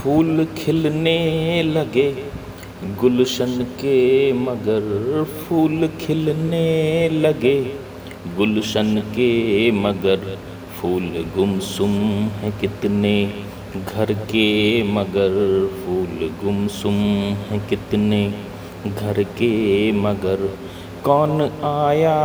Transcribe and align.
फूल 0.00 0.44
खिलने 0.58 1.62
लगे, 1.62 2.10
गुलशन 3.00 3.66
के 3.80 4.32
मगर 4.32 5.24
फूल 5.24 5.88
खिलने 6.00 7.08
लगे। 7.08 7.60
गुलशन 8.36 8.96
के 9.10 9.28
मगर 9.70 10.38
फूल 10.76 11.24
गुमसुम 11.36 11.92
हैं 12.36 12.52
कितने, 12.60 13.12
घर 13.76 14.12
के 14.12 14.48
मगर 14.92 15.36
फूल 15.76 16.30
गुमसुम 16.44 16.94
हैं 17.44 17.60
कितने। 17.68 18.24
घर 18.88 19.22
के 19.22 19.52
मगर 19.92 20.48
कौन 21.04 21.40
आया 21.64 22.18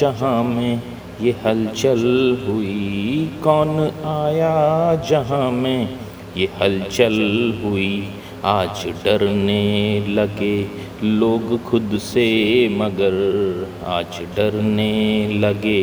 जहाँ 0.00 0.42
में, 0.44 0.82
ये 1.20 1.36
हलचल 1.44 2.04
हुई 2.48 3.30
कौन 3.44 3.80
आया 4.08 4.94
जहाँ 5.10 5.50
में। 5.52 6.07
ये 6.36 6.48
हलचल 6.60 7.18
हुई। 7.64 8.08
आज 8.44 8.84
डरने 9.04 10.06
लगे 10.08 10.56
लोग 11.04 11.62
खुद 11.64 11.98
से, 11.98 12.68
मगर 12.68 13.14
आज 13.86 14.20
डरने 14.36 15.28
लगे 15.34 15.82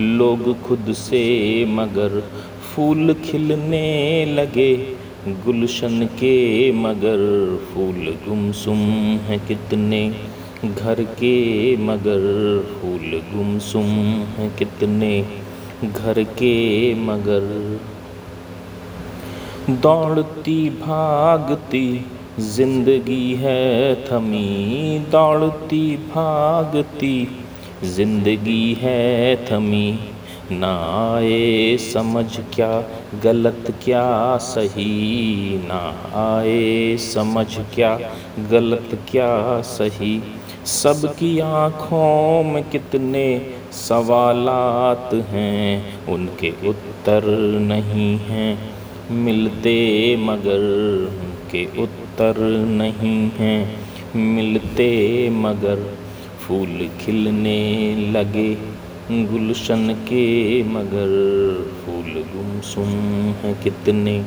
लोग 0.00 0.62
खुद 0.62 0.92
से, 0.92 1.22
मगर 1.68 2.20
फूल 2.62 3.14
खिलने 3.14 4.24
लगे 4.26 4.74
गुलशन 5.28 6.06
के, 6.06 6.72
मगर 6.72 7.20
फूल 7.74 8.14
गुमसुम 8.28 8.78
हैं 9.18 9.46
कितने 9.46 10.14
घर 10.64 11.02
के, 11.02 11.76
मगर 11.76 12.22
फूल 12.72 13.20
गुमसुम 13.34 13.90
हैं 14.36 14.56
कितने 14.56 15.24
घर 15.84 16.22
के, 16.22 16.94
मगर 16.94 17.48
दौड़ती, 19.70 20.70
भागती, 20.70 22.06
ज़िंदगी 22.40 23.34
है 23.34 23.94
थमी। 24.04 24.98
दौड़ती, 25.10 25.96
भागती, 25.96 27.28
ज़िंदगी 27.84 28.74
है 28.80 29.36
थमी। 29.46 29.98
ना 30.52 30.72
आए 31.14 31.76
समझ 31.76 32.26
क्या, 32.54 32.84
गलत 33.22 33.74
क्या 33.84 34.36
सही। 34.36 35.58
ना 35.64 35.80
आए 36.16 36.96
समझ 36.96 37.46
क्या, 37.74 37.98
गलत 38.50 38.98
क्या 39.10 39.60
सही। 39.60 40.22
सबकी 40.66 41.38
आँखों 41.38 42.42
में 42.44 42.70
कितने 42.70 43.26
सवालात 43.72 45.14
हैं, 45.14 46.06
उनके 46.06 46.50
उत्तर 46.68 47.24
नहीं 47.60 48.18
हैं। 48.18 48.81
मिलते 49.10 50.16
मगर 50.16 50.62
उनके 51.20 51.64
उत्तर 51.82 52.34
नहीं 52.68 53.30
हैं। 53.30 53.80
मिलते 54.16 54.88
मगर 55.30 55.82
फूल 56.40 56.88
खिलने 57.00 57.60
लगे, 58.12 58.54
गुलशन 59.10 59.94
के 60.08 60.26
मगर 60.62 61.10
फूल 61.80 62.22
गुमसुम 62.32 62.88
हैं 63.42 63.62
कितने 63.62 64.18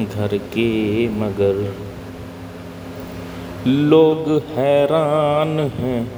घर 0.00 0.36
के 0.54 0.68
मगर। 1.08 1.74
लोग 3.66 4.28
हैरान 4.48 5.58
हैं 5.60 6.12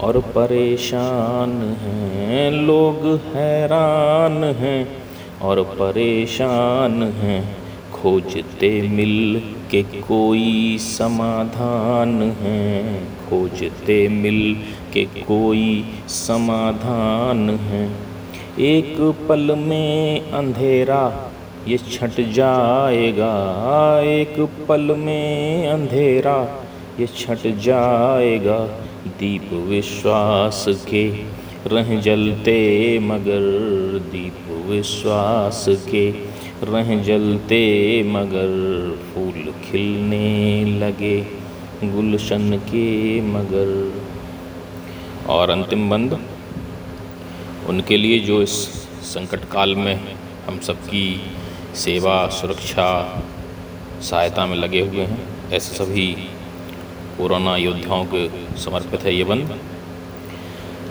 और 0.00 0.18
परेशान 0.20 1.50
हैं, 1.80 2.50
लोग 2.50 3.06
हैरान 3.34 4.44
हैं 4.44 5.02
और 5.42 5.62
परेशान 5.62 7.02
हैं। 7.02 7.56
खोजते 7.92 8.88
मिल 8.88 9.42
के 9.70 9.82
कोई 9.82 10.78
समाधान 10.78 12.22
है। 12.22 13.04
खोजते 13.04 14.08
मिल 14.08 14.56
के 14.92 15.04
कोई 15.04 15.84
समाधान 16.08 17.50
है। 17.50 17.90
एक 18.60 18.96
पल 19.28 19.54
में 19.58 20.30
अंधेरा 20.30 21.30
ये 21.68 21.78
छट 21.78 22.20
जाएगा। 22.20 23.34
एक 24.00 24.48
पल 24.68 24.80
में 24.80 25.68
अंधेरा 25.68 26.36
ये 27.00 27.06
छट 27.06 27.46
जाएगा। 27.56 28.58
दीप 29.06 29.52
विश्वास 29.52 30.64
के 30.68 31.08
रह 31.66 32.00
जलते 32.00 32.98
मगर 32.98 33.40
दीप 33.98 34.66
विश्वास 34.66 35.64
के। 35.68 36.10
रह 36.62 37.02
जलते 37.02 38.02
मगर 38.02 38.50
फूल 38.96 39.54
खिलने 39.62 40.64
लगे। 40.64 41.20
गुलशन 41.84 42.56
के 42.56 43.20
मगर। 43.20 43.92
और 45.28 45.50
अंतिम 45.50 45.90
बंद, 45.90 46.26
उनके 47.68 47.96
लिए 47.96 48.18
जो 48.18 48.42
इस 48.42 48.50
संकट 49.02 49.44
काल 49.44 49.74
में 49.74 50.14
हम 50.46 50.58
सबकी 50.58 51.20
सेवा, 51.74 52.28
सुरक्षा, 52.28 53.22
सहायता 54.00 54.46
में 54.46 54.56
लगे 54.56 54.80
हुए 54.80 55.00
हैं, 55.00 55.50
ऐसे 55.52 55.84
सभी 55.84 56.16
कोरोना 57.18 57.56
योद्धाओं 57.56 58.04
के 58.04 58.28
समर्पित 58.60 59.02
है 59.02 59.14
ये 59.14 59.24
बंद। 59.24 59.58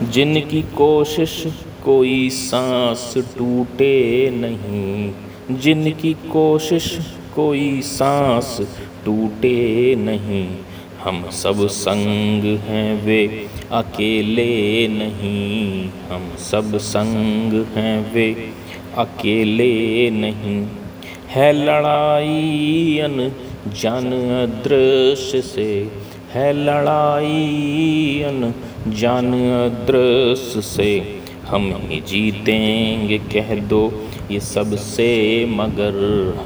जिनकी 0.03 0.61
कोशिश 0.61 1.43
कोई 1.85 2.29
सांस 2.29 3.13
टूटे 3.37 4.29
नहीं, 4.33 5.11
जिनकी 5.59 6.13
कोशिश 6.31 6.87
कोई 7.35 7.81
सांस 7.81 8.57
टूटे 9.05 9.95
नहीं, 9.95 10.47
हम 11.03 11.23
सब 11.31 11.65
संग 11.67 12.43
हैं 12.59 13.05
वे 13.05 13.25
अकेले 13.71 14.87
नहीं, 14.87 15.89
हम 16.09 16.29
सब 16.41 16.77
संग 16.77 17.53
हैं 17.75 18.13
वे 18.13 18.29
अकेले 18.97 20.09
नहीं। 20.11 20.65
है 21.29 21.51
लड़ाई 21.53 22.99
अन 22.99 23.31
जन 23.67 24.11
अदृश्य 24.43 25.41
से 25.41 25.71
है 26.33 26.51
लड़ाई 26.55 28.21
अन 28.27 28.53
जन 28.89 29.33
अदृश्य 29.55 30.61
से। 30.61 30.91
हम 31.47 31.63
ही 31.81 31.99
जीतेंगे, 32.01 33.17
कह 33.33 33.55
दो 33.69 33.81
ये 34.31 34.39
सबसे 34.39 35.07
मगर 35.49 35.95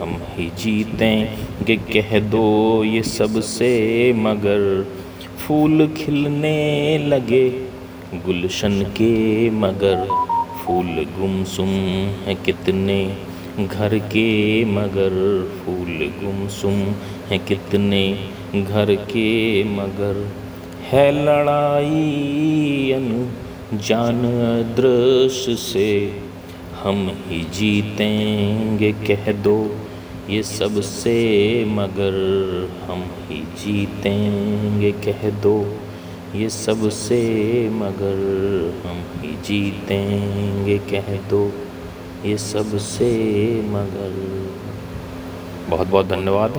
हम 0.02 0.18
ही 0.30 0.50
जीतेंगे, 0.58 1.76
कह 1.92 2.20
दो 2.30 2.84
ये 2.84 3.02
सबसे 3.04 3.72
मगर 4.18 4.64
फूल 5.38 5.88
खिलने 5.98 6.98
लगे 7.08 7.48
गुलशन 8.26 8.82
के 8.98 9.50
मगर। 9.60 10.08
फूल 10.60 11.06
गुमसुम 11.18 11.70
है 12.26 12.36
कितने 12.36 12.98
घर 13.60 13.98
के 13.98 14.66
मगर 14.66 15.14
फूल 15.58 16.12
गुमसुम 16.24 16.74
हैं 17.30 17.46
कितने 17.46 18.30
घर 18.56 18.96
के 18.96 19.64
मगर। 19.64 20.28
है 20.82 21.26
लड़ाई 21.26 22.92
अन 22.92 23.32
जान 23.74 24.22
दृश्य 24.78 25.56
से, 25.56 26.20
हम 26.84 27.12
ही 27.28 27.42
जीतेंगे, 27.42 28.92
कह 28.92 29.32
दो 29.32 29.76
ये 30.30 30.44
सबसे 30.44 31.16
मगर। 31.66 32.16
हम 32.88 33.04
ही 33.28 33.42
जीतेंगे, 33.42 34.92
कह 34.92 35.30
दो 35.30 35.76
ये 36.36 36.50
सबसे 36.50 37.22
मगर। 37.70 38.20
हम 38.86 39.22
ही 39.22 39.36
जीतेंगे, 39.46 40.78
कह 40.78 41.16
दो 41.30 41.52
ये 42.26 42.38
सबसे 42.38 43.08
मगर। 43.66 44.14
बहुत 45.70 45.88
बहुत 45.88 46.06
धन्यवाद। 46.08 46.52